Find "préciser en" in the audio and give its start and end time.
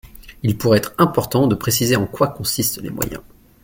1.53-2.07